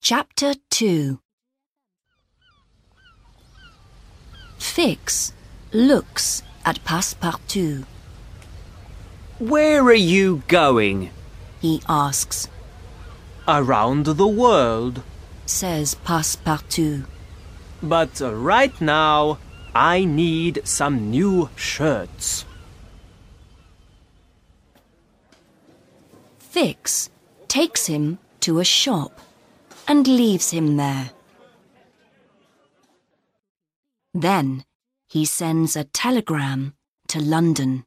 [0.00, 1.18] Chapter 2
[4.58, 5.32] Fix
[5.72, 7.84] looks at Passepartout.
[9.38, 11.10] Where are you going?
[11.60, 12.48] He asks,
[13.48, 15.02] Around the world.
[15.46, 17.04] says Passepartout.
[17.82, 19.38] But right now,
[19.74, 22.44] I need some new shirts.
[26.38, 27.10] Fix
[27.48, 29.20] takes him to a shop
[29.88, 31.10] and leaves him there.
[34.14, 34.64] Then
[35.08, 36.74] he sends a telegram
[37.08, 37.84] to London.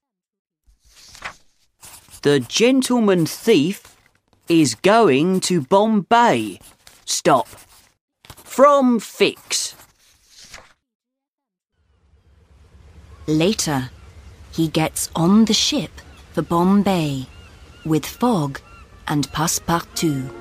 [2.24, 3.96] The gentleman thief
[4.50, 6.60] is going to Bombay.
[7.06, 7.48] Stop.
[8.28, 9.76] From Fix.
[13.28, 13.90] Later,
[14.52, 15.92] he gets on the ship
[16.34, 17.28] for Bombay
[17.86, 18.60] with Fogg
[19.08, 20.41] and Passepartout.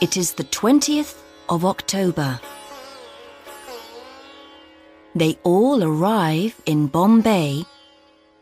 [0.00, 1.16] It is the 20th
[1.48, 2.40] of October.
[5.12, 7.64] They all arrive in Bombay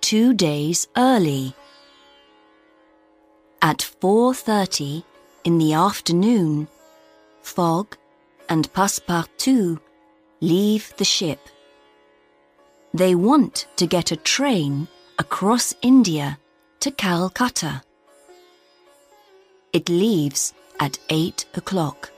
[0.02, 1.54] two days early.
[3.62, 5.02] At 4:30
[5.44, 6.68] in the afternoon,
[7.40, 7.96] Fogg
[8.50, 9.80] and Passepartout
[10.40, 11.40] leave the ship.
[12.92, 16.38] They want to get a train across India
[16.80, 17.82] to Calcutta.
[19.72, 22.10] It leaves at 8 o'clock.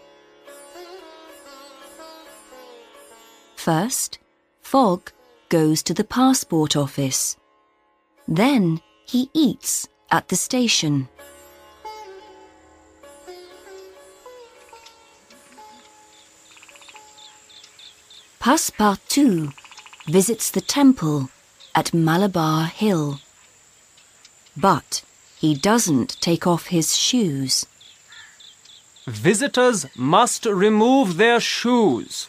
[3.56, 4.18] First,
[4.62, 5.12] Fogg
[5.48, 7.36] goes to the passport office.
[8.26, 11.08] Then he eats at the station.
[18.40, 19.52] Passepartout
[20.06, 21.28] visits the temple
[21.74, 23.20] at Malabar Hill.
[24.56, 25.02] But
[25.36, 27.66] he doesn't take off his shoes.
[29.08, 32.28] Visitors must remove their shoes.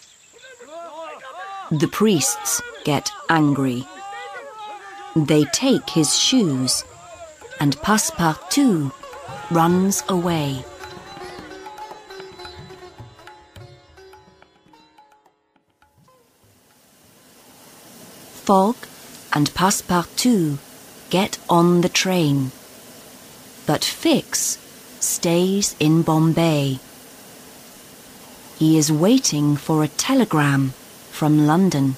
[1.70, 3.86] The priests get angry.
[5.14, 6.86] They take his shoes,
[7.60, 8.94] and Passepartout
[9.52, 10.64] runs away.
[18.46, 18.78] Fogg
[19.34, 20.58] and Passepartout
[21.10, 22.52] get on the train.
[23.66, 24.58] But Fix
[25.00, 26.80] stays in Bombay.
[28.58, 30.74] He is waiting for a telegram
[31.12, 31.96] from London.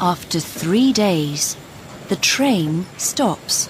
[0.00, 1.56] After three days,
[2.08, 3.66] the train stops.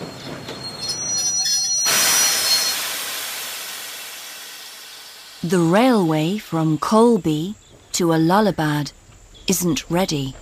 [5.44, 7.54] The railway from Kholby
[7.92, 8.90] to Allahabad
[9.46, 10.34] isn't ready.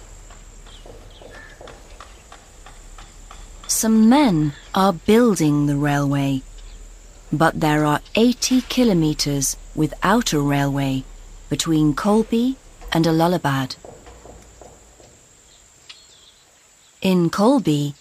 [3.68, 6.40] Some men are building the railway,
[7.30, 11.04] but there are 80 kilometers without a railway
[11.50, 12.56] between Kholby
[12.90, 13.76] and Allahabad.
[17.04, 17.92] In Kholby,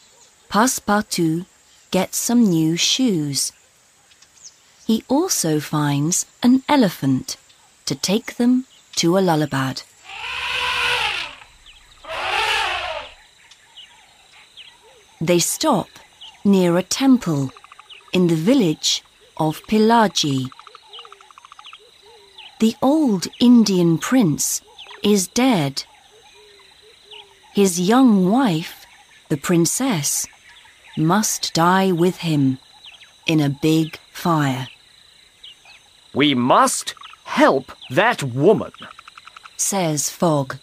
[0.50, 1.46] Passepartout
[1.92, 3.52] gets some new shoes.
[4.88, 7.36] He also finds an elephant
[7.86, 8.66] to take them
[8.96, 9.82] to a Allahabad.
[15.20, 15.90] They stop
[16.46, 17.52] near a temple
[18.14, 19.04] in the village
[19.36, 20.50] of Pilaji.
[22.62, 24.62] The old Indian prince
[25.04, 25.84] is dead.
[27.54, 28.83] His young wife
[29.34, 30.28] the princess
[30.96, 32.60] must die with him
[33.26, 34.68] in a big fire,
[36.14, 36.94] We must
[37.24, 38.74] help that woman.
[39.58, 40.58] says Fogg.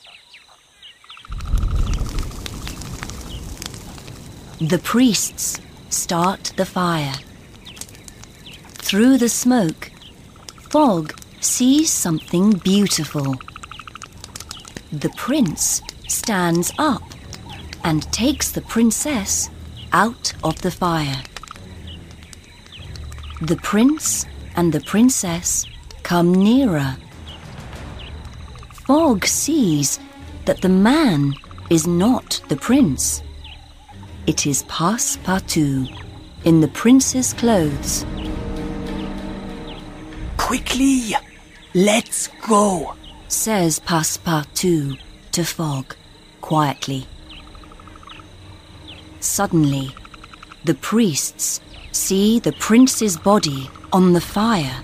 [4.61, 7.17] The priests start the fire.
[8.87, 9.91] Through the smoke,
[10.71, 13.35] Fogg sees something beautiful.
[14.93, 17.03] The prince stands up
[17.85, 19.51] and takes the princess
[19.93, 21.23] out of the fire.
[23.43, 25.67] The prince and the princess
[26.03, 26.97] come nearer.
[28.87, 29.99] Fogg sees
[30.45, 31.33] that the man
[31.71, 33.23] is not the prince.
[34.27, 35.89] It is Passepartout
[36.45, 38.05] in the prince's clothes.
[40.37, 41.15] Quickly,
[41.75, 42.95] let's go,
[43.29, 44.99] says Passepartout
[45.33, 45.95] to Fogg
[46.41, 47.07] quietly.
[49.21, 49.95] Suddenly,
[50.65, 51.61] the priests
[51.93, 54.83] see the prince's body on the fire.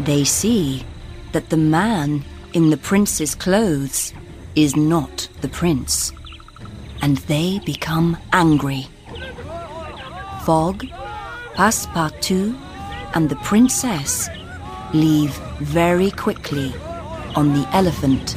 [0.00, 0.84] They see
[1.32, 4.12] that the man in the prince's clothes
[4.54, 6.12] is not the prince,
[7.00, 8.86] and they become angry.
[10.44, 10.86] Fogg,
[11.54, 12.56] Passepartout,
[13.14, 14.28] and the princess
[14.92, 16.72] leave very quickly
[17.34, 18.36] on the elephant